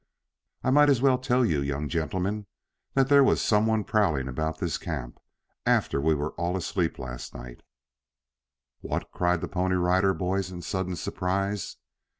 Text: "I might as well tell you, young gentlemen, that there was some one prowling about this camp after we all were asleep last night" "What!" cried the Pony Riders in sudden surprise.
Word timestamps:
"I 0.63 0.71
might 0.71 0.89
as 0.89 0.99
well 0.99 1.19
tell 1.19 1.45
you, 1.45 1.61
young 1.61 1.87
gentlemen, 1.87 2.47
that 2.95 3.07
there 3.07 3.23
was 3.23 3.39
some 3.39 3.67
one 3.67 3.83
prowling 3.83 4.27
about 4.27 4.57
this 4.57 4.79
camp 4.79 5.19
after 5.63 6.01
we 6.01 6.15
all 6.15 6.51
were 6.53 6.57
asleep 6.57 6.97
last 6.97 7.35
night" 7.35 7.61
"What!" 8.81 9.11
cried 9.11 9.41
the 9.41 9.47
Pony 9.47 9.75
Riders 9.75 10.49
in 10.49 10.63
sudden 10.63 10.95
surprise. 10.95 11.77